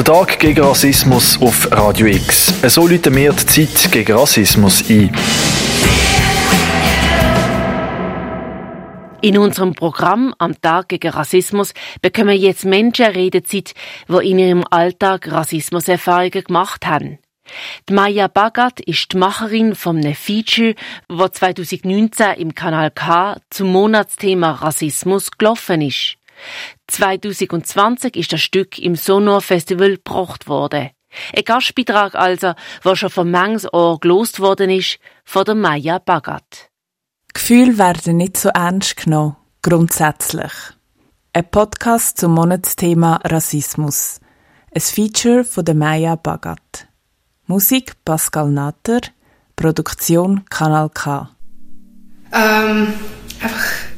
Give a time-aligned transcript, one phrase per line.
[0.00, 2.54] Der Tag gegen Rassismus auf Radio X.
[2.74, 5.14] So läuten wir die Zeit gegen Rassismus ein.
[9.20, 13.74] In unserem Programm am Tag gegen Rassismus bekommen jetzt Menschen Redezeit,
[14.08, 17.18] die in ihrem Alltag Rassismuserfahrungen gemacht haben.
[17.86, 20.76] Die Maya Bagat ist die Macherin von einem Feature,
[21.10, 26.16] das 2019 im Kanal K zum Monatsthema Rassismus gelaufen ist.
[26.90, 30.90] 2020 ist das Stück im Sonor Festival gebracht worden.
[31.34, 36.70] Ein Gastbeitrag also, der schon von manches Ohr gelost worden ist, von der Maya Bagat.
[37.32, 40.52] Gefühle werden nicht so ernst genommen, grundsätzlich.
[41.32, 44.20] Ein Podcast zum Monatsthema Rassismus.
[44.74, 46.86] Ein Feature von der Maya Bagat.
[47.46, 49.00] Musik Pascal Natter,
[49.56, 51.30] Produktion Kanal K.
[52.32, 52.92] Ähm,
[53.40, 53.90] einfach.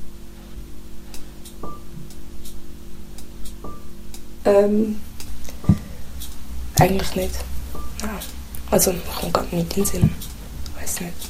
[4.45, 4.97] Ähm,
[6.79, 7.35] eigentlich nicht.
[8.03, 8.19] Ja.
[8.71, 10.11] Also, ich komme gerade nicht in den Sinn.
[10.79, 11.29] Weiß nicht.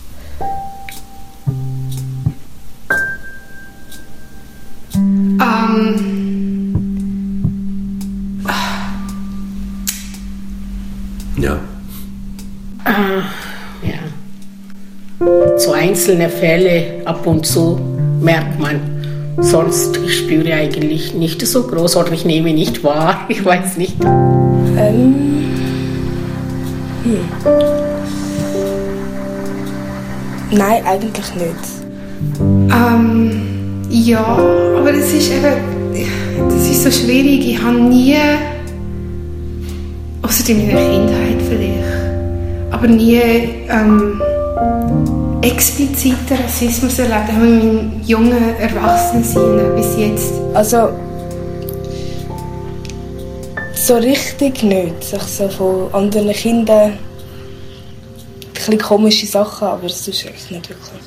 [4.94, 6.12] Ähm,
[11.42, 11.58] Ja.
[13.82, 15.56] Ja.
[15.58, 17.80] So einzelne Fälle ab und zu
[18.20, 19.01] merkt man.
[19.38, 23.20] Sonst, ich spüre eigentlich nicht so groß oder ich nehme nicht wahr.
[23.28, 23.96] Ich weiß nicht.
[24.04, 25.14] Ähm,
[27.04, 27.16] hm.
[30.50, 31.64] Nein, eigentlich nicht.
[32.40, 33.42] ähm,
[33.88, 34.24] ja,
[34.76, 35.72] aber das ist eben.
[36.48, 37.46] Das ist so schwierig.
[37.46, 38.16] Ich habe nie.
[40.22, 42.70] Außer in meiner Kindheit vielleicht.
[42.70, 43.20] Aber nie.
[43.68, 44.20] Ähm,
[45.42, 47.32] expliziten Rassismus erlebt.
[47.32, 50.32] Habe in meinem jungen Erwachsenensein bis jetzt.
[50.54, 50.90] Also,
[53.74, 55.04] so richtig nicht.
[55.04, 56.98] Sich so von anderen Kindern
[58.68, 61.02] ein komische Sachen, aber es ist echt nicht wirklich.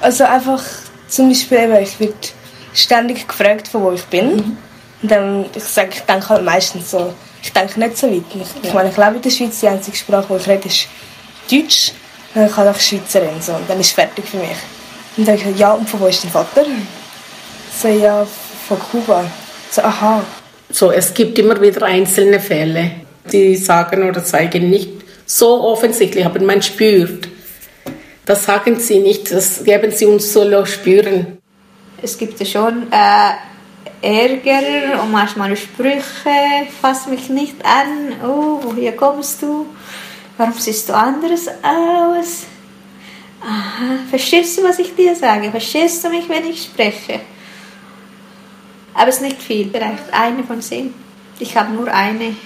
[0.00, 0.62] Also einfach,
[1.08, 2.14] zum Beispiel eben, ich werde
[2.74, 4.56] ständig gefragt, von wo ich bin.
[5.02, 7.12] Und dann, ich sage, ich denke halt meistens so,
[7.42, 8.22] ich denke nicht so weit.
[8.34, 10.86] Ich, ich meine, ich lebe in der Schweiz, die einzige Sprache, die ich rede, ist
[11.50, 11.92] Deutsch.
[12.34, 14.56] Dann kann ich Schweizerin, so, und dann ist es fertig für mich.
[15.16, 16.64] Und dann denke ich, ja, und von wo ist dein Vater?
[17.80, 18.26] So, ja,
[18.68, 19.24] von Kuba.
[19.70, 20.24] So, aha.
[20.70, 22.92] So, es gibt immer wieder einzelne Fälle,
[23.30, 24.90] die sagen oder zeigen nicht
[25.26, 27.28] so offensichtlich, aber man spürt.
[28.24, 31.38] Das sagen sie nicht, das geben sie uns so spüren.
[32.00, 33.32] Es gibt ja schon äh,
[34.02, 36.02] Ärger und manchmal Sprüche,
[36.80, 39.66] fass mich nicht an, oh, woher kommst du?
[40.36, 42.46] Warum siehst du anders aus?
[43.40, 45.50] Aha, verstehst du, was ich dir sage?
[45.50, 47.20] Verstehst du mich, wenn ich spreche?
[48.94, 50.94] Aber es ist nicht viel, vielleicht eine von zehn.
[51.38, 52.36] Ich habe nur eine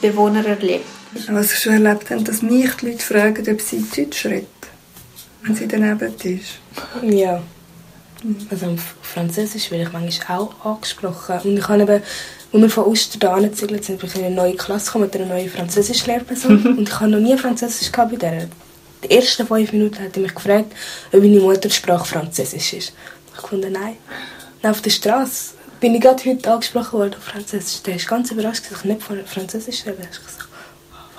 [0.00, 0.86] Bewohner erlebt.
[1.28, 4.46] Was ich schon erlebt habe, dass mich die Leute fragen, ob sie Deutsch redet,
[5.42, 6.58] wenn sie daneben ist.
[7.02, 7.42] Ja.
[8.50, 11.40] Also auf Französisch werde ich manchmal auch angesprochen.
[11.44, 12.02] Und ich habe eben,
[12.56, 15.16] als wir von Oster hierher gezügelt sind, bin ich in eine neue Klasse gekommen mit
[15.16, 16.66] einer neuen Französisch-Lehrperson.
[16.78, 18.48] und ich habe noch nie Französisch gehabt bei der.
[19.04, 20.72] Die ersten fünf Minuten hat er mich gefragt,
[21.12, 22.92] ob meine Muttersprache Französisch ist.
[23.34, 23.96] Ich fand, nein.
[24.62, 27.82] Und auf der Straße bin ich gerade heute angesprochen worden auf Französisch.
[27.82, 29.98] Der ist ganz überrascht, dass ich nicht von Französisch rede.
[30.00, 30.48] Ich habe gesagt,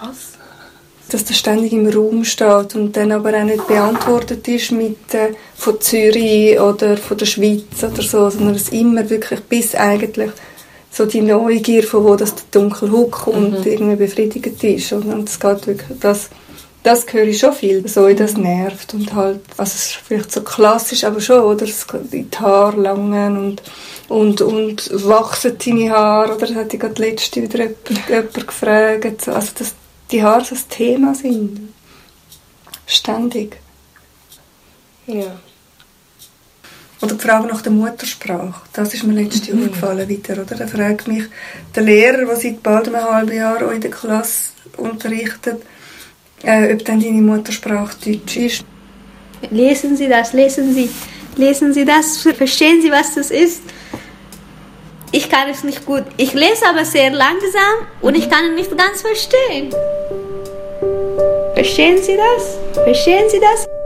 [0.02, 0.18] was?
[1.10, 5.36] Dass das ständig im Raum steht und dann aber auch nicht beantwortet ist mit äh,
[5.56, 10.32] von Zürich oder von der Schweiz oder so, sondern es immer wirklich bis eigentlich
[10.98, 14.92] so die Neugier, von wo das der dunkle Hut kommt, irgendwie befriedigt ist.
[14.92, 16.30] Und, und es geht wirklich, das,
[16.82, 20.42] das höre ich schon viel, so das nervt und halt, also es ist vielleicht so
[20.42, 21.66] klassisch, aber schon, oder,
[22.12, 23.62] die Haare langen und
[24.10, 29.26] und, und wachsen deine Haare, oder das hat ich gerade letzte wieder jemand, jemand gefragt,
[29.26, 29.76] so, also dass
[30.12, 31.74] die Haare so ein Thema sind.
[32.86, 33.60] Ständig.
[35.08, 35.38] Ja.
[37.02, 38.62] Oder die Frage nach der Muttersprache.
[38.74, 40.56] Das ist mir letztes Jahr aufgefallen wieder, oder?
[40.56, 41.26] Da fragt mich
[41.76, 45.62] der Lehrer, der seit bald einem halben Jahr auch in der Klasse unterrichtet,
[46.44, 48.66] äh, ob dann deine Muttersprache Deutsch ist.
[49.52, 50.90] Lesen Sie das, lesen Sie,
[51.36, 53.62] lesen Sie das, verstehen Sie, was das ist?
[55.12, 56.04] Ich kann es nicht gut.
[56.18, 59.74] Ich lese aber sehr langsam und ich kann es nicht ganz verstehen.
[61.54, 62.84] Verstehen Sie das?
[62.84, 63.77] Verstehen Sie das?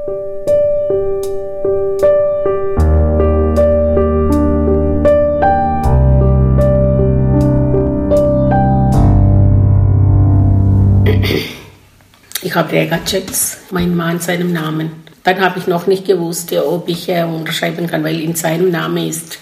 [12.51, 14.91] Ich habe Regaceps, mein Mann, seinem Namen.
[15.23, 19.07] Dann habe ich noch nicht gewusst, ob ich äh, unterschreiben kann, weil in seinem Namen
[19.07, 19.39] ist,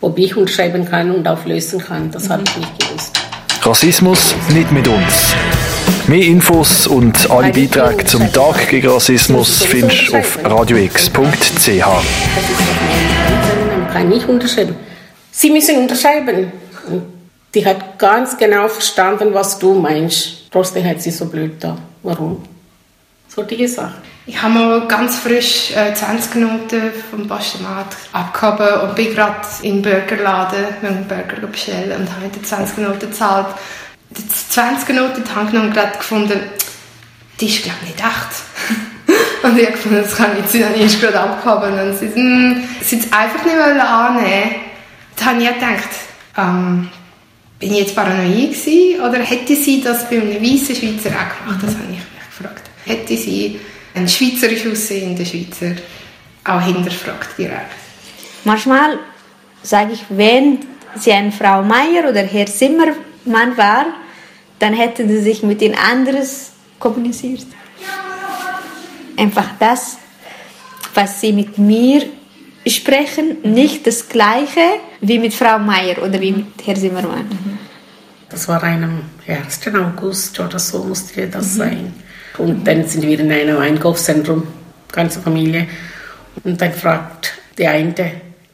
[0.00, 2.10] ob ich unterschreiben kann und auflösen kann.
[2.10, 3.20] Das habe ich nicht gewusst.
[3.60, 5.34] Rassismus nicht mit uns.
[6.06, 11.68] Mehr Infos und alle Beiträge zum Tag gegen Rassismus findest du auf radiox.ch.
[13.68, 14.74] Man kann nicht unterschreiben.
[15.32, 16.50] Sie müssen unterschreiben.
[17.54, 20.50] Die hat ganz genau verstanden, was du meinst.
[20.50, 21.76] Trotzdem hat sie so blöd da.
[22.02, 22.42] Warum?
[23.28, 23.94] So die Sache.
[24.26, 29.80] Ich habe mal ganz frisch äh, 20 Minuten vom Pastomat abgehoben und bin gerade im
[29.80, 33.46] Burgerladen mit einem Burger bestellen und habe die 20 Minuten gezahlt.
[34.10, 36.40] Die 20 Minuten habe ich gerade gefunden,
[37.40, 39.42] die ist glaube ich nicht echt.
[39.44, 42.64] und ich habe gefunden, das kann nicht sein, dann ist gerade abgehoben und sie, hm,
[42.78, 44.54] hat es einfach nicht annehmen.
[45.16, 45.88] Da habe ich gedacht,
[46.36, 46.90] ähm,
[47.58, 51.62] bin ich jetzt paranoid gewesen oder hätte sie das bei einem weißen Schweizer auch gemacht?
[51.62, 52.00] Das habe ich mich
[52.36, 52.70] gefragt.
[52.84, 53.58] Hätte sie
[53.94, 55.74] ein schweizerisch aussehender Schweizer
[56.44, 57.72] auch hinterfragt direkt?
[58.44, 58.98] Manchmal
[59.62, 60.60] sage ich, wenn
[60.94, 63.86] sie eine Frau Meier oder Herr Zimmermann war,
[64.58, 67.46] dann hätten sie sich mit den anderes kommuniziert.
[69.16, 69.98] Einfach das,
[70.94, 72.02] was sie mit mir
[72.66, 77.47] sprechen, nicht das Gleiche wie mit Frau Meier oder wie mit Herr Zimmermann.
[78.30, 79.60] Das war am 1.
[79.74, 81.94] August oder so musste das sein.
[82.36, 84.46] Und dann sind wir in einem Einkaufszentrum,
[84.92, 85.66] ganze Familie.
[86.44, 87.94] Und dann fragt der eine,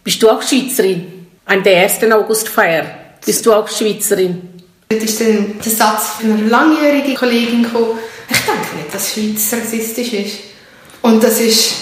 [0.03, 1.27] bist du auch Schweizerin?
[1.47, 2.05] An der 1.
[2.05, 2.87] Augustfeier,
[3.25, 4.49] bist du auch Schweizerin?
[4.89, 7.99] Dort ist dann der Satz von einer langjährigen Kollegin gekommen,
[8.31, 10.39] ich denke nicht, dass Schweiz rassistisch ist.
[11.03, 11.75] Und das ist,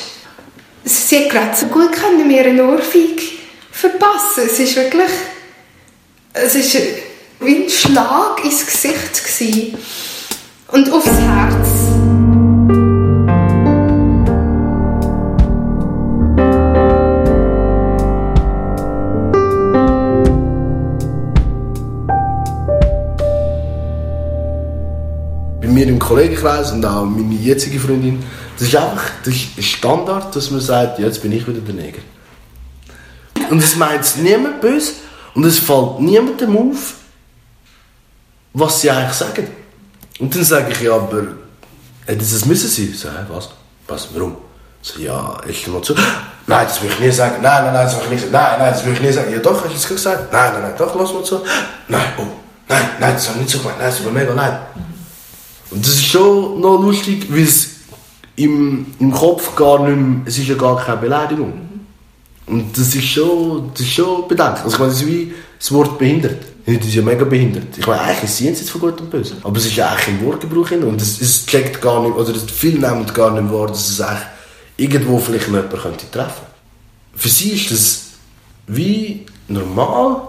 [0.84, 3.22] sie hat gerade so gut können mir eine Ohrfeige
[3.70, 4.44] verpassen.
[4.46, 5.10] Es ist wirklich,
[6.32, 6.76] es ist
[7.44, 9.76] wie ein Schlag ins Gesicht gewesen.
[10.68, 11.68] Und aufs Herz.
[25.60, 28.22] bei mir im Kollegenkreis und auch meine jetzige Freundin,
[28.58, 32.00] das ist einfach das ist Standard, dass man sagt, jetzt bin ich wieder der Neger.
[33.50, 34.94] Und es meint niemand böse
[35.34, 36.94] und es fällt niemandem auf,
[38.54, 39.48] was sie eigentlich sagen.
[40.18, 41.22] Und dann sage ich, ja, aber
[42.06, 42.94] hätte es müssen sein?
[42.94, 43.50] So, hä, was?
[43.88, 44.08] Was?
[44.14, 44.36] Warum?
[44.82, 45.94] So, ja, ich mal zu.
[46.46, 47.36] Nein, das will ich nie sagen.
[47.40, 48.32] Nein, nein, nein, das will ich nicht sagen.
[48.32, 49.32] Nein, nein, das will ich nie sagen.
[49.32, 50.32] Ja, doch, hast du es gesagt?
[50.32, 51.40] Nein, nein, nein, doch, lass mal zu.
[51.88, 52.26] Nein, oh,
[52.68, 53.78] nein, nein, das habe ich nicht so gemeint.
[53.78, 54.58] Nein, tut mir mega leid.
[55.70, 57.68] Und das ist schon noch lustig, weil es
[58.36, 61.52] im, im Kopf gar nicht mehr, es ist ja gar keine Beleidigung.
[62.46, 64.64] Und das ist schon, das ist schon bedenklich.
[64.64, 66.44] Also ich meine, das ist wie das Wort behindert.
[66.64, 67.76] Das ist ja mega behindert.
[67.76, 69.36] Ich meine, eigentlich ist sie jetzt von gut und böse.
[69.42, 72.78] Aber es ist eigentlich im Wortgebrauch hin und es, es checkt gar nicht, oder viele
[72.78, 74.26] nehmen gar nicht wahr, dass es eigentlich
[74.76, 76.46] irgendwo vielleicht noch jemand könnte treffen.
[77.14, 78.02] Für sie ist das
[78.68, 80.22] wie normal,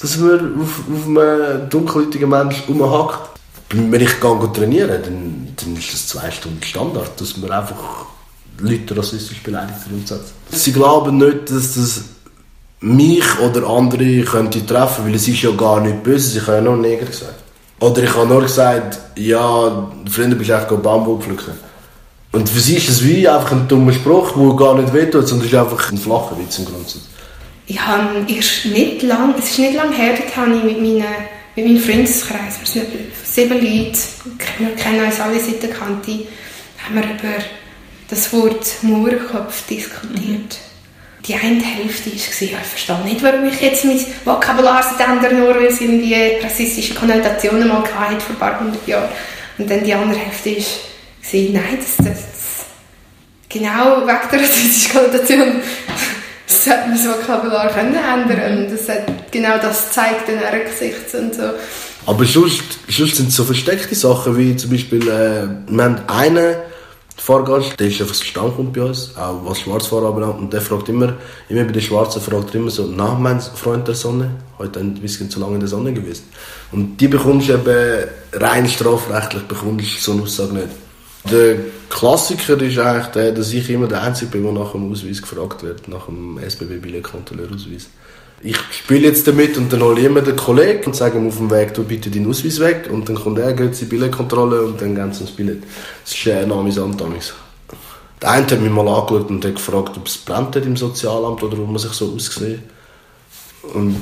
[0.00, 3.38] dass man auf, auf einen dunkelhäutigen Menschen rumhackt.
[3.70, 8.06] Wenn ich gehe trainieren, dann, dann ist das zwei Stunden Standard, dass man einfach
[8.60, 10.32] Leute rassistisch beleidigt grundsätzlich.
[10.50, 12.04] Sie glauben nicht, dass das
[12.80, 16.72] mich oder andere könnte treffen, weil es ist ja gar nicht böse, sie können ja
[16.72, 17.34] nur Neger gesagt.
[17.80, 21.52] Oder ich habe nur gesagt, ja, Freunde bist du echt Bamboo pflücken.
[22.32, 25.46] Und für sie ist es wie einfach ein dummer Spruch, der gar nicht wehtut, sondern
[25.46, 27.02] es ist einfach ein flacher Witz im Grundsatz.
[27.66, 31.04] Ich habe erst nicht lang, es ist nicht lange her, habe ich mit, meinen,
[31.54, 32.86] mit meinem Freundeskreis, wir sind
[33.24, 33.98] sieben Leute,
[34.58, 36.12] wir kennen uns alle seit der Kante,
[36.82, 37.44] haben wir über
[38.08, 40.58] das Wort Mohrenkopf diskutiert.
[41.26, 45.66] Die eine Hälfte war, ich verstehe nicht, warum ich jetzt mein Vokabular ändern nur, weil
[45.66, 49.08] es irgendwie rassistische Konnotationen mal hatte vor ein paar hundert Jahren.
[49.58, 52.66] Und dann die andere Hälfte war, nein, das, das,
[53.48, 55.60] genau wegen der rassistischen Konnotation
[56.48, 60.64] das hat man das Vokabular können ändern und das hat genau das gezeigt in ihrem
[60.64, 61.50] Gesicht und so.
[62.06, 66.56] Aber sonst, sonst sind es so versteckte Sachen, wie zum Beispiel, äh, wir haben einen
[67.28, 70.88] Fahrgast, der ist einfach so Stammkunde bei uns, auch was Schwarzfahrer anbelangt, und der fragt
[70.88, 71.12] immer,
[71.50, 74.94] immer bei den Schwarzen fragt er immer so, na, mein Freund der Sonne, heute ein
[74.94, 76.24] bisschen zu lange in der Sonne gewesen.
[76.72, 80.68] Und die bekommst du eben rein strafrechtlich, bekommst du so eine Aussage nicht.
[81.30, 81.56] Der
[81.90, 85.62] Klassiker ist eigentlich der, dass ich immer der Einzige bin, der nach dem Ausweis gefragt
[85.62, 87.90] wird, nach dem SBB-Billettkontrolleurausweis.
[88.40, 91.38] Ich spiele jetzt damit und dann hole ich immer den Kollegen und sage ihm auf
[91.38, 94.80] dem Weg, du bitte deinen Ausweis weg und dann kommt er, geht zur Billettkontrolle und
[94.80, 95.64] dann geben sie das Billett.
[96.04, 97.34] Das ist äh, amüsant damals.
[98.22, 101.42] Der eine hat mich mal angeschaut und hat gefragt, ob es brennt hat im Sozialamt
[101.42, 102.62] oder ob man sich so ausgesehen
[103.74, 103.96] und,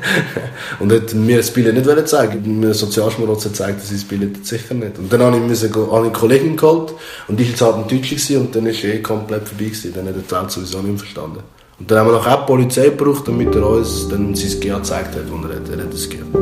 [0.80, 2.60] und hat mir das Billett nicht zeigen.
[2.60, 4.98] Mir Sozialschmarotzer zeigt dass ich das Billett sicher nicht.
[4.98, 6.92] Und dann habe ich, müssen, habe ich eine Kollegin geholt
[7.28, 9.64] und die war jetzt halt ein Deutscher und dann war er eh komplett vorbei.
[9.64, 9.92] Gewesen.
[9.94, 11.40] Dann hat er die Welt sowieso nicht verstanden.
[11.78, 14.78] Und dann haben wir nachher auch die Polizei gebraucht, damit er uns dann sein Gehör
[14.78, 16.32] gezeigt hat, und er hat, er hat es gehört.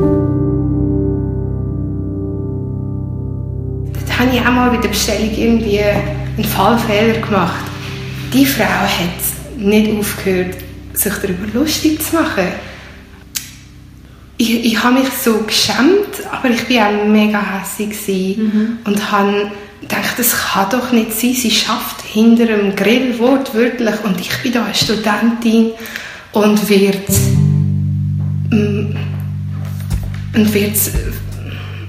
[3.93, 7.65] Dort habe ich auch mal bei der Bestellung irgendwie einen Fallfehler gemacht.
[8.31, 10.55] Die Frau hat nicht aufgehört,
[10.93, 12.47] sich darüber lustig zu machen.
[14.37, 18.79] Ich, ich habe mich so geschämt, aber ich war auch mega hässlich mhm.
[18.83, 19.51] und habe
[19.83, 21.33] gedacht, das kann doch nicht sein.
[21.33, 25.71] Sie schafft hinter einem Grill wortwörtlich und ich bin da eine Studentin
[26.31, 27.09] und wird
[28.49, 28.95] mm,
[30.35, 30.77] und wird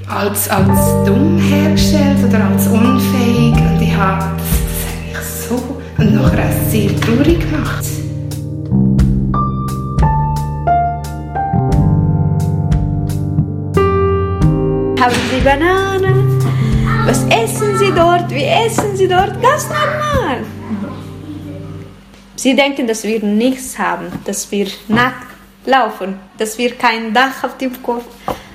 [0.08, 6.14] als, als dumm hergestellt oder als unfähig und ich habe das, das eigentlich so und
[6.14, 7.84] nachher sehr traurig gemacht.
[15.00, 16.33] Haben Sie Bananen?
[17.06, 18.30] Was essen Sie dort?
[18.30, 19.40] Wie essen Sie dort?
[19.42, 20.44] Ganz normal.
[22.36, 25.28] Sie denken, dass wir nichts haben, dass wir nackt
[25.66, 28.04] laufen, dass wir kein Dach auf dem Kopf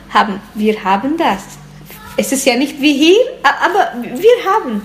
[0.10, 0.42] haben.
[0.56, 1.44] Wir haben das.
[2.18, 4.82] Es ist ja nicht wie hier, aber wir haben.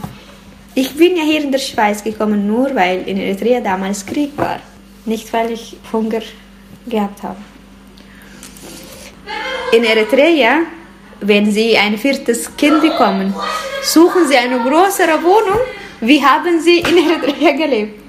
[0.74, 4.58] Ich bin ja hier in der Schweiz gekommen, nur weil in Eritrea damals Krieg war.
[5.06, 6.22] Nicht, weil ich Hunger
[6.86, 7.38] gehabt habe.
[9.72, 10.60] In Eritrea
[11.26, 13.34] wenn Sie ein viertes Kind bekommen,
[13.82, 15.60] suchen Sie eine größere Wohnung.
[16.00, 18.00] Wie haben Sie in Eritrea gelebt?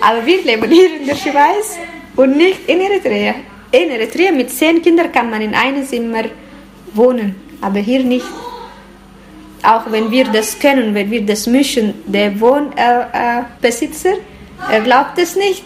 [0.00, 1.78] Aber wir leben hier in der Schweiz
[2.16, 3.34] und nicht in Eritrea.
[3.70, 6.24] In Eritrea mit zehn Kindern kann man in einem Zimmer
[6.94, 8.26] wohnen, aber hier nicht.
[9.62, 15.36] Auch wenn wir das können, wenn wir das mischen, der Wohnbesitzer äh, äh, erlaubt es
[15.36, 15.64] nicht.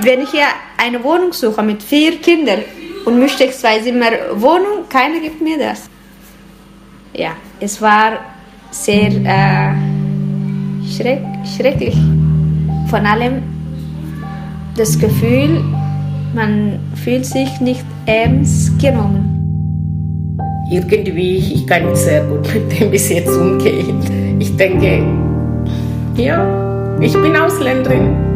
[0.00, 2.62] Wenn ich hier eine Wohnung suche mit vier Kindern,
[3.08, 5.88] und möchte zwei Zimmer Wohnung, keiner gibt mir das.
[7.14, 8.18] Ja, es war
[8.70, 9.72] sehr äh,
[10.86, 11.22] schreck,
[11.56, 11.96] schrecklich.
[12.90, 13.42] Von allem
[14.76, 15.64] das Gefühl,
[16.34, 20.36] man fühlt sich nicht ernst genommen.
[20.70, 24.36] Irgendwie, ich kann sehr gut mit dem bis jetzt umgehen.
[24.38, 25.02] Ich denke,
[26.14, 28.27] ja, ich bin Ausländerin.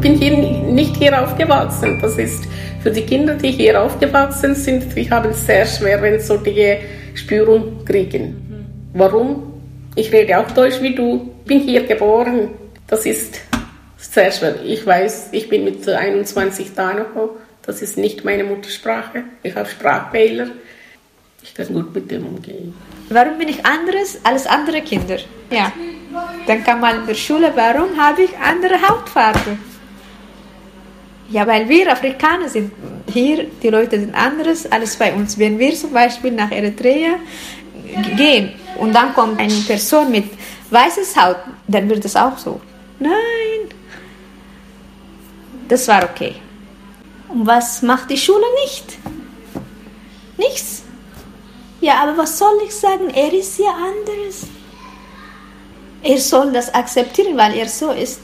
[0.00, 1.98] Bin hier nicht hier aufgewachsen.
[2.00, 2.44] Das ist
[2.82, 6.36] für die Kinder, die hier aufgewachsen sind, die haben es sehr schwer, wenn sie so
[6.36, 6.76] die
[7.14, 8.90] Spürung kriegen.
[8.94, 9.54] Warum?
[9.96, 12.50] Ich rede auch Deutsch wie du, bin hier geboren.
[12.86, 13.40] Das ist
[13.96, 14.54] sehr schwer.
[14.64, 17.30] Ich weiß, ich bin mit 21 da noch.
[17.62, 19.24] Das ist nicht meine Muttersprache.
[19.42, 20.46] Ich habe Sprachfehler.
[21.42, 22.74] Ich kann gut mit dem umgehen.
[23.10, 25.18] Warum bin ich anders als andere Kinder?
[25.50, 25.72] Ja.
[26.46, 29.58] Dann kam mal in der Schule, warum habe ich andere Hautfarbe?
[31.30, 32.72] Ja, weil wir Afrikaner sind.
[33.12, 35.38] Hier, die Leute sind anderes als bei uns.
[35.38, 37.16] Wenn wir zum Beispiel nach Eritrea
[38.16, 40.24] gehen und dann kommt eine Person mit
[40.70, 42.60] weißes Haut, dann wird es auch so.
[42.98, 43.12] Nein.
[45.68, 46.34] Das war okay.
[47.28, 48.98] Und was macht die Schule nicht?
[50.38, 50.82] Nichts.
[51.80, 53.10] Ja, aber was soll ich sagen?
[53.14, 54.46] Er ist ja anderes.
[56.02, 58.20] Er soll das akzeptieren, weil er so ist.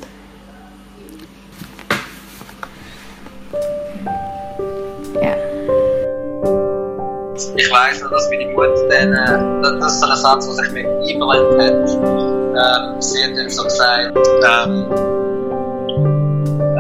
[7.57, 10.73] Ich weiss noch, dass meine Mutter dann, äh, das ist so ein Satz, der sich
[10.73, 11.89] mir eingebrannt hat.
[12.57, 14.87] Ähm, sie hat ihm so gesagt, ähm,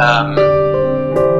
[0.00, 0.37] ähm,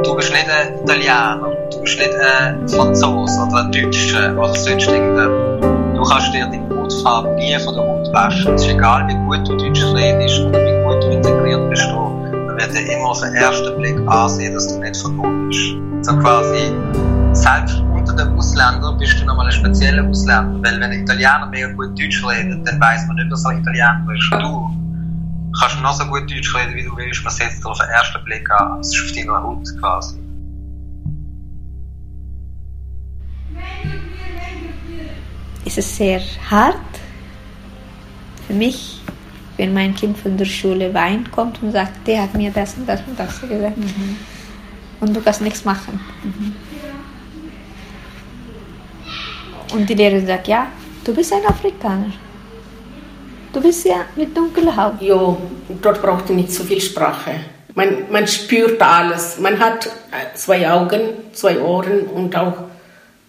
[0.05, 1.41] du bist nicht ein Italiener,
[1.73, 5.64] du bist nicht ein Franzose oder ein Deutscher oder sonst irgendjemand.
[5.97, 8.55] Du kannst dir deine Hautfarbe nie von der Haut waschen.
[8.55, 11.88] Es ist egal, wie gut du Deutsch redest oder wie gut du integriert bist.
[11.88, 15.75] Man wird dir immer auf den ersten Blick ansehen, dass du nicht von Haut bist.
[16.03, 16.73] So quasi,
[17.33, 17.84] selbst
[18.14, 20.61] unter den Ausländern bist du nochmal ein spezieller Ausländer.
[20.62, 24.06] Weil wenn ein Italiener mega gut Deutsch redet, dann weiss man nicht, dass er Italiener
[24.14, 24.30] ist.
[24.30, 27.25] Du kannst noch so gut Deutsch reden, wie du willst.
[27.25, 28.78] Man setzt dir auf den ersten Blick an.
[28.80, 30.18] Es ist auf deiner Haut quasi.
[35.66, 36.76] Es ist sehr hart
[38.47, 39.00] für mich,
[39.56, 42.87] wenn mein Kind von der Schule weint kommt und sagt, der hat mir das und
[42.87, 43.76] das und das gesagt.
[43.76, 44.16] Mhm.
[45.00, 45.99] Und du kannst nichts machen.
[46.23, 46.54] Mhm.
[49.75, 50.69] Und die Lehrerin sagt, ja,
[51.04, 52.12] du bist ein Afrikaner.
[53.52, 55.02] Du bist ja mit dunkler Haut.
[55.02, 55.37] Ja,
[55.83, 57.33] dort braucht ihr nicht so viel Sprache.
[57.75, 59.40] Man, man spürt alles.
[59.40, 61.00] Man hat äh, zwei Augen,
[61.33, 62.54] zwei Ohren und auch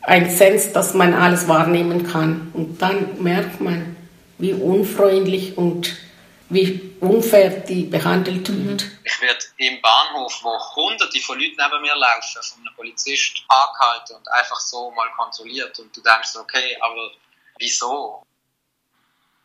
[0.04, 2.52] ein Sens, dass man alles wahrnehmen kann.
[2.54, 3.96] Und dann merkt man,
[4.38, 5.96] wie unfreundlich und
[6.50, 8.84] wie unfair die behandelt wird.
[8.84, 9.00] Mhm.
[9.04, 14.18] Ich werde im Bahnhof, wo hunderte von Leuten neben mir laufen, von einem Polizist angehalten
[14.18, 15.78] und einfach so mal kontrolliert.
[15.80, 17.12] Und du denkst, okay, aber
[17.58, 18.24] wieso?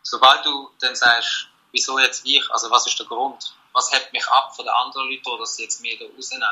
[0.02, 3.54] Sobald du dann sagst, wieso jetzt ich, also was ist der Grund?
[3.73, 6.49] Was hält mich ab von den anderen Leuten, dass sie jetzt mir da rausnehmen?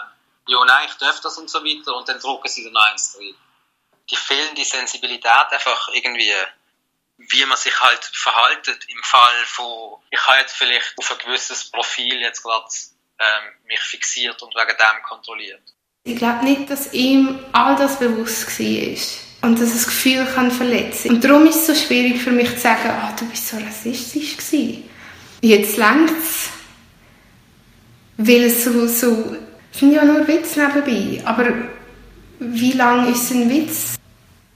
[0.46, 3.36] Ja, nein, ich darf das und so weiter und dann drucken sie dann eins drin.
[4.10, 6.32] Die fehlende Sensibilität einfach irgendwie
[7.18, 11.70] wie man sich halt verhaltet im Fall von, ich habe jetzt vielleicht auf ein gewisses
[11.70, 12.64] Profil jetzt gerade
[13.18, 15.62] ähm, mich fixiert und wegen dem kontrolliert.
[16.04, 21.10] Ich glaube nicht, dass ihm all das bewusst war und dass das Gefühl kann verletzen
[21.10, 24.36] Und darum ist es so schwierig für mich zu sagen, ah, du bist so rassistisch
[24.36, 24.88] gewesen.
[25.40, 26.50] Jetzt längt's,
[28.16, 29.36] weil es so, so,
[29.72, 31.52] es sind ja nur Witze nebenbei, aber
[32.40, 33.97] wie lange ist ein Witz?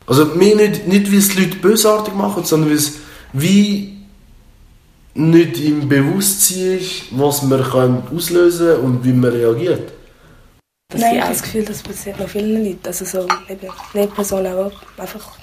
[0.06, 2.92] Also mir nicht, nicht wie es die Leute bösartig machen, sondern wie es
[3.32, 3.92] wie
[5.14, 9.92] nicht im Bewusstsein ist, was man kann auslösen und wie man reagiert.
[10.88, 12.86] Das Nein, ich habe das Gefühl, das passiert noch vielen Leuten.
[12.86, 15.38] Also so eben Lehrpersonen, die einfach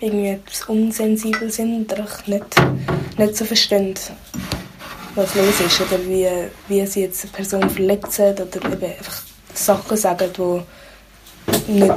[0.00, 2.44] irgendwie etwas unsensibel sind oder nicht,
[3.18, 3.94] nicht so verstehen,
[5.14, 6.28] was los ist oder wie,
[6.68, 9.22] wie sie jetzt eine Person verletzen oder eben einfach
[9.54, 11.94] Sachen sagen, die nicht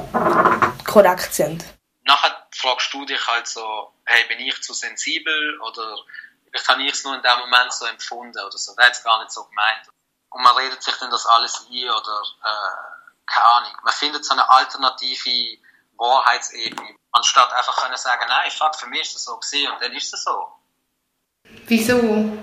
[0.85, 1.63] korrekt sind.
[2.03, 5.97] Nachher fragst du dich halt so, hey, bin ich zu sensibel oder
[6.49, 9.03] vielleicht habe ich es nur in dem Moment so empfunden oder so, der hat es
[9.03, 9.87] gar nicht so gemeint.
[10.29, 14.33] Und man redet sich dann das alles ein oder, äh, keine Ahnung, man findet so
[14.33, 15.59] eine alternative
[15.97, 19.91] Wahrheitsebene, anstatt einfach können sagen, nein, fuck, für mich ist das so gewesen und dann
[19.93, 20.47] ist es so.
[21.67, 22.37] Wieso?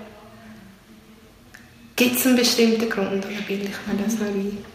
[1.95, 4.65] Gibt es einen bestimmten Grund oder bilde ich mir das noch ein?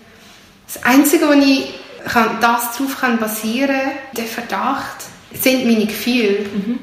[0.67, 1.75] Das Einzige, wo ich
[2.05, 6.49] kann, das darauf kann basieren der Verdacht, sind meine Gefühle.
[6.49, 6.79] Mhm.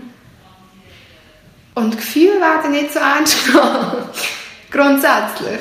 [1.75, 4.09] Und Gefühle werden nicht so ernst genommen.
[4.71, 5.59] Grundsätzlich.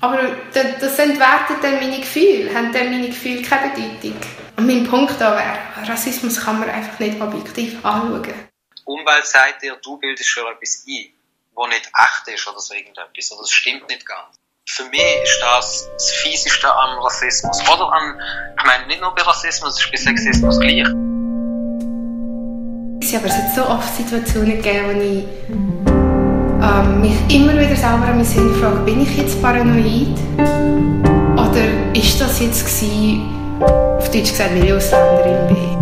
[0.00, 0.18] Aber
[0.52, 4.16] das entwertet dann meine Gefühle, haben dann meine Gefühle keine Bedeutung.
[4.56, 8.24] Und mein Punkt da wäre, Rassismus kann man einfach nicht objektiv anschauen.
[8.24, 11.12] Die Umwelt sagt dir, du bildest schon etwas ein
[11.54, 14.36] wo nicht echt ist oder so irgendetwas, oder es stimmt nicht ganz.
[14.74, 17.60] Für mich ist das das Fieseste am Rassismus.
[17.68, 18.18] Oder an,
[18.56, 20.78] ich meine, nicht nur bei Rassismus, es ist bei Sexismus gleich.
[23.02, 28.06] Ja, aber es hat so oft Situationen gegeben, wo ich ähm, mich immer wieder selber
[28.06, 30.18] an mich frage, bin ich jetzt paranoid?
[30.38, 33.60] Oder ist das jetzt gewesen,
[33.98, 35.81] auf Deutsch gesagt, weil ich Ausländerin bin?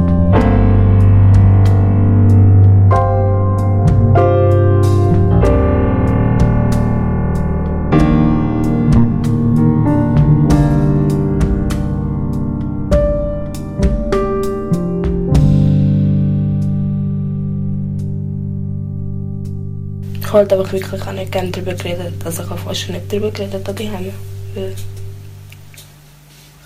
[20.31, 22.15] Ich halt einfach wirklich auch nicht gerne darüber geredet.
[22.25, 23.77] Also ich habe fast schon nicht darüber geredet an.
[23.79, 23.91] Ich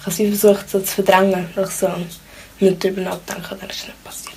[0.05, 1.89] habe sie versucht so zu verdrängen, ich so
[2.61, 4.35] nicht darüber nachdenken, das ist nicht passiert.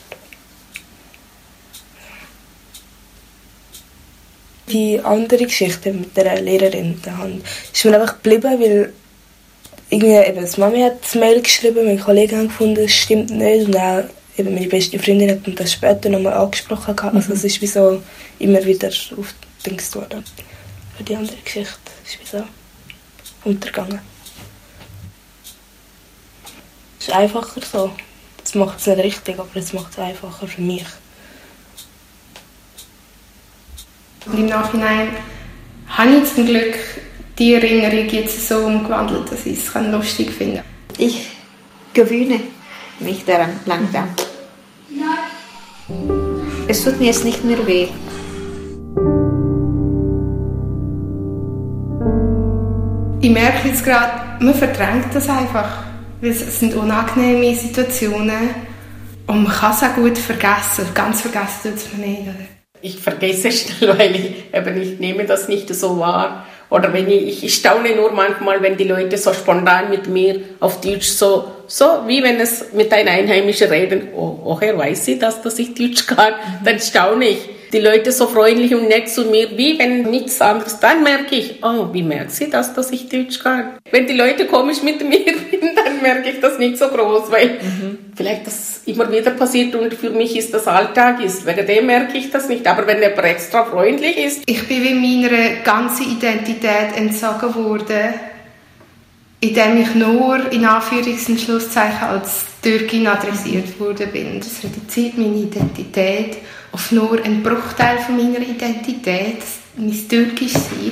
[4.70, 8.94] Die andere Geschichte mit der Lehrerin der Hand ist mir einfach geblieben, weil
[9.90, 13.68] irgendwie eben, die Mami hat das Mail geschrieben, meine Kollegen haben gefunden, es stimmt nicht
[13.68, 14.04] und auch
[14.38, 16.96] eben meine beste Freundin hat das später nochmal angesprochen.
[16.96, 17.16] Gehabt.
[17.16, 18.02] Also es ist wie so
[18.40, 20.24] immer wieder aufgedingst worden.
[20.96, 22.44] Für die andere Geschichte ist wie so
[23.44, 24.00] untergegangen.
[27.00, 27.92] Es ist einfacher so.
[28.44, 30.86] Das macht es nicht richtig, aber es macht es einfacher für mich.
[34.26, 35.10] Und im Nachhinein
[35.88, 36.76] habe ich zum Glück
[37.38, 40.64] die Erinnerung jetzt so umgewandelt, dass ich es lustig finde.
[40.98, 41.28] Ich
[41.94, 42.42] gewöhne
[43.00, 44.10] mich daran langsam.
[46.70, 47.88] Es tut mir jetzt nicht mehr weh.
[53.22, 55.86] Ich merke jetzt gerade, man verdrängt das einfach.
[56.20, 58.50] Weil es sind unangenehme Situationen
[59.28, 60.88] und man kann es auch gut vergessen.
[60.94, 62.22] Ganz vergessen tut es man nicht.
[62.24, 62.48] Oder?
[62.82, 66.47] Ich vergesse schnell, weil ich eben ich nehme das nicht so wahr.
[66.70, 70.82] Oder wenn ich, ich staune nur manchmal, wenn die Leute so spontan mit mir auf
[70.82, 75.42] Deutsch so, so wie wenn es mit einem Einheimischen reden, oh, woher weiß sie das,
[75.42, 79.50] dass ich Deutsch kann, dann staune ich die Leute so freundlich und nett zu mir,
[79.58, 80.80] wie wenn nichts anderes.
[80.80, 83.78] Dann merke ich, oh, wie merkt sie das, dass ich Deutsch kann?
[83.92, 87.60] Wenn die Leute komisch mit mir sind, dann merke ich das nicht so groß, weil
[87.62, 87.98] mhm.
[88.16, 91.46] vielleicht das immer wieder passiert und für mich ist das Alltag ist.
[91.46, 92.66] Wegen dem merke ich das nicht.
[92.68, 94.44] Aber wenn jemand extra freundlich ist.
[94.46, 98.14] Ich bin wie meiner ganzen Identität entzogen worden,
[99.40, 104.40] indem ich nur in Anführungs- und Schlusszeichen als Türkin adressiert worden bin.
[104.40, 106.38] Das reduziert meine Identität
[106.72, 109.38] auf nur einen Bruchteil von meiner Identität,
[109.78, 110.92] mein Türkisch sein.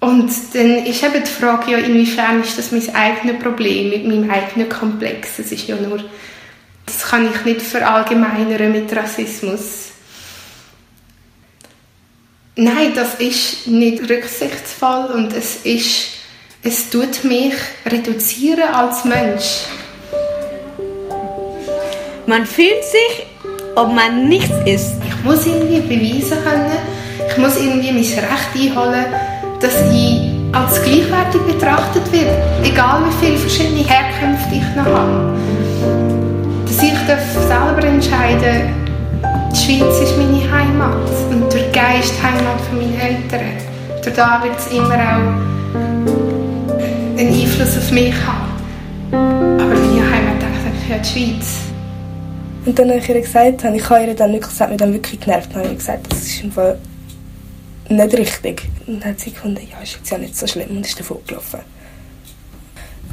[0.00, 4.30] Und dann ist eben die Frage, ja, inwiefern ist das mein eigenes Problem mit meinem
[4.30, 5.36] eigenen Komplex?
[5.36, 6.02] Das ist ja nur,
[6.86, 9.90] das kann ich nicht verallgemeinern mit Rassismus.
[12.56, 16.08] Nein, das ist nicht rücksichtsvoll und es ist,
[16.62, 17.54] es tut mich
[17.86, 19.64] reduzieren als Mensch.
[22.26, 23.26] Man fühlt sich
[23.76, 24.94] ob man nichts ist.
[25.06, 26.72] Ich Ich muss irgendwie beweisen können,
[27.28, 29.04] ich muss irgendwie mein Recht einholen,
[29.60, 30.20] dass ich
[30.52, 35.38] als gleichwertig betrachtet werde, egal wie viele verschiedene Herkünfte ich noch habe.
[36.64, 36.92] Dass ich
[37.46, 38.80] selber entscheiden
[39.52, 43.56] die Schweiz ist meine Heimat und der Geist Heimat von meinen Eltern.
[44.02, 45.34] Durch da wird es immer auch
[47.18, 48.48] einen Einfluss auf mich haben.
[49.12, 51.58] Aber meine Heimat ist ja die Schweiz.
[52.64, 55.20] Und dann habe ich ihr gesagt, ich habe ihr dann wirklich gesagt, mir dann wirklich
[55.20, 56.78] genervt, habe ich gesagt, das ist im Fall
[57.88, 58.68] nicht richtig.
[58.90, 61.60] Und hat sie gefunden, ja, ist jetzt ja nicht so schlimm und ist davon gelaufen.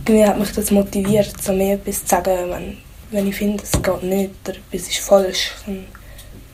[0.06, 2.78] Irgendwie hat mich das motiviert, so mir etwas zu sagen, wenn,
[3.12, 5.52] wenn ich finde, es geht nicht oder etwas ist falsch.
[5.68, 5.86] Dann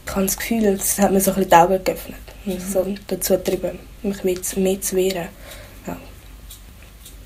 [0.06, 2.20] ich habe das Gefühl, es hat mir so ein bisschen die Augen geöffnet.
[2.44, 5.30] Mich so dazu getrieben, mich mehr, mehr zu wehren.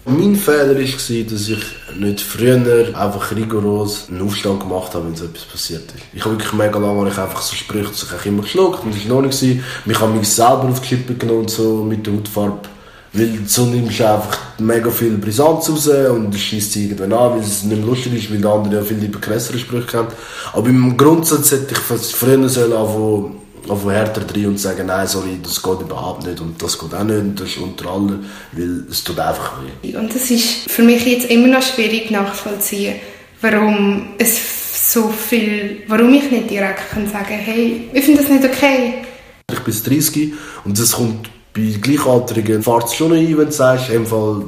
[0.10, 1.60] Mein Fehler war, dass ich
[2.00, 6.04] nicht früher einfach rigoros einen Aufstand gemacht habe, wenn so etwas passiert ist.
[6.13, 9.22] Ich habe wirklich mega lange ich einfach so Sprüche ich immer geschluckt und das war
[9.22, 9.62] noch nicht.
[9.86, 12.70] Mich habe mich selber auf die Schippe genommen so mit der Hautfarbe.
[13.12, 17.39] Weil so nimmst du einfach mega viel Brisanz raus und schießt sie irgendwann an, weil
[17.41, 20.12] es nicht mehr lustig ist, weil der andere ja viel lieber krassere Sprüche kennt.
[20.54, 23.38] Aber im Grundsatz hätte ich früher sollen
[23.69, 27.03] anfangen härter drin und sagen, nein, sorry, das geht überhaupt nicht und das geht auch
[27.03, 29.95] nicht und das ist unter allen, weil es tut einfach weh.
[29.95, 32.95] Und das ist für mich jetzt immer noch schwierig nachzuvollziehen,
[33.41, 38.45] warum es so viel, warum ich nicht direkt kann sagen, hey, ich finde das nicht
[38.45, 39.06] okay.
[39.51, 40.34] Ich bin 30
[40.65, 44.43] und es kommt bei Gleichaltrigen fährt es schon ein, wenn du sagst, im Fall,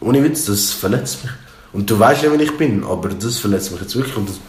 [0.00, 1.32] ohne Witz, das verletzt mich.
[1.72, 4.16] Und du weißt ja, wer ich bin, aber das verletzt mich jetzt wirklich.
[4.16, 4.40] Und das,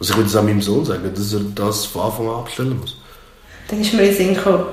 [0.00, 2.78] also ich würde es auch meinem Sohn sagen, dass er das von Anfang an abstellen
[2.78, 2.96] muss.
[3.68, 4.66] Dann ist mir in Sinn gekommen,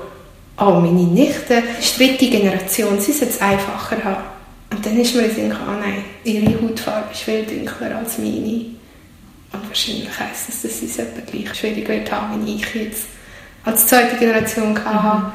[0.58, 4.24] oh, meine Nichte ist dritte Generation, sie sollte es einfacher haben.
[4.70, 8.18] Und dann ist mir in Sinn gekommen, oh nein, ihre Hautfarbe ist viel dunkler als
[8.18, 8.76] meine.
[9.52, 13.06] Und wahrscheinlich heisst das, dass sie es etwa gleich schwierig wird haben, wie ich jetzt
[13.64, 15.18] als zweite Generation hatte.
[15.18, 15.32] Mhm.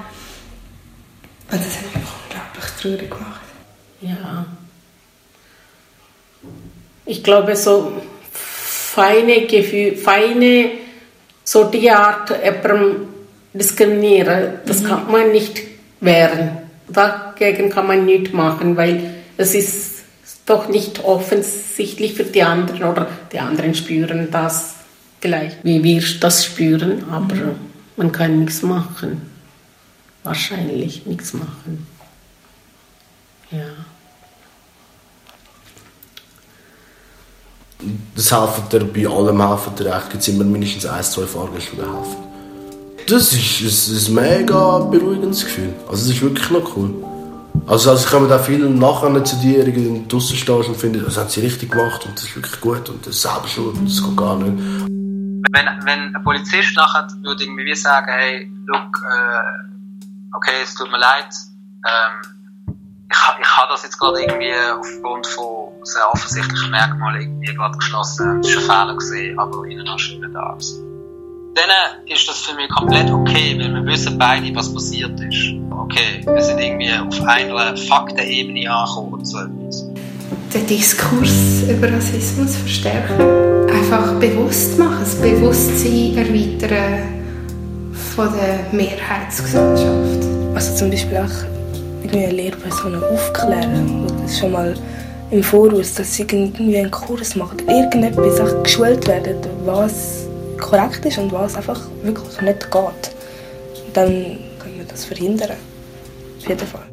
[1.51, 3.41] Und das hat mich unglaublich traurig gemacht.
[4.01, 4.45] Ja.
[7.05, 8.00] Ich glaube, so
[8.93, 10.71] feine Gefühle, feine,
[11.43, 13.07] so die Art, jemandem
[13.53, 14.87] diskriminieren, das mhm.
[14.87, 15.61] kann man nicht
[15.99, 16.57] wehren.
[16.87, 20.03] Dagegen kann man nichts machen, weil es ist
[20.45, 24.75] doch nicht offensichtlich für die anderen oder die anderen spüren das
[25.21, 27.55] gleich, wie wir das spüren, aber mhm.
[27.95, 29.31] man kann nichts machen
[30.23, 31.87] wahrscheinlich nichts machen.
[33.51, 33.67] Ja.
[38.15, 40.09] Das helfen dir, bei allem helfen dir echt.
[40.11, 42.17] Gibt immer mindestens ein, zwei Fahrgäste, die helfen.
[43.07, 45.73] Das ist, ist ein mega beruhigendes Gefühl.
[45.89, 46.93] Also das ist wirklich noch cool.
[47.67, 51.17] Also, also ich habe auch viel nachher zu dir irgendwie draußen stehst und finde, das
[51.17, 54.03] haben sie richtig gemacht und das ist wirklich gut und das ist selber schuld das
[54.03, 54.57] geht gar nicht.
[55.53, 60.99] Wenn, wenn ein Polizist nachher würde irgendwie sagen, hey, look, äh, okay, es tut mir
[60.99, 61.27] leid,
[61.85, 62.40] ähm,
[63.11, 68.39] ich, ich habe das jetzt gerade irgendwie aufgrund von sehr offensichtlichen Merkmalen irgendwie gerade geschlossen.
[68.39, 70.59] Es war ein Fehler gesehen, aber Ihnen noch schönen Tag.
[71.53, 71.69] Dann
[72.07, 75.53] ist das für mich komplett okay, weil wir wissen beide, was passiert ist.
[75.69, 79.85] Okay, wir sind irgendwie auf einer Faktenebene angekommen und so etwas.
[80.53, 83.19] Den Diskurs über Rassismus verstärken.
[83.69, 87.21] Einfach bewusst machen, das Bewusstsein erweitern
[88.15, 90.25] von der Mehrheitsgesellschaft.
[90.55, 91.50] Also zum Beispiel auch
[92.01, 94.75] irgendwie eine Lehrperson aufklären, das schon mal
[95.29, 100.27] im Voraus, dass sie irgendwie einen Kurs machen, irgendetwas auch geschult werden, was
[100.59, 103.15] korrekt ist und was einfach wirklich nicht geht.
[103.93, 105.51] Dann können wir das verhindern.
[106.39, 106.90] Auf jeden Fall.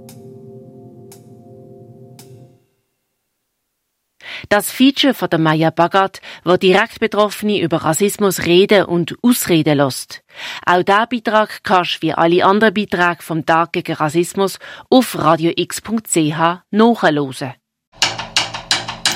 [4.49, 10.23] Das Feature von der Maya Bagat, wo direkt Betroffene über Rassismus reden und ausreden lässt.
[10.65, 14.59] Auch dieser Beitrag kannst du wie alle anderen Beiträge vom Tag gegen Rassismus
[14.89, 17.55] auf radiox.ch nachhören.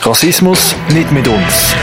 [0.03, 1.75] Rassismus nicht mit uns.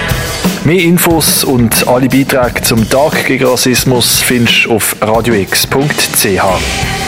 [0.66, 6.99] Mehr Infos und alle Beiträge zum Tag gegen Rassismus findest du auf radiox.ch.